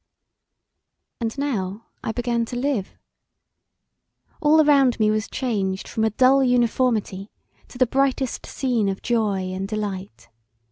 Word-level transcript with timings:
And 1.19 1.37
now 1.37 1.85
I 2.03 2.11
began 2.11 2.43
to 2.45 2.55
live. 2.55 2.97
All 4.41 4.59
around 4.67 4.99
me 4.99 5.11
was 5.11 5.27
changed 5.27 5.87
from 5.87 6.03
a 6.03 6.09
dull 6.09 6.43
uniformity 6.43 7.29
to 7.67 7.77
the 7.77 7.85
brightest 7.85 8.47
scene 8.47 8.89
of 8.89 9.03
joy 9.03 9.53
and 9.53 9.67
delight. 9.67 10.27